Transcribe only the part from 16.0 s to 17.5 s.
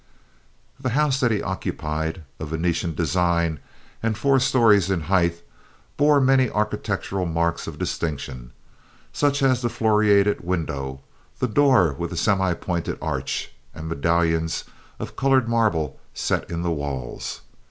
set in the walls.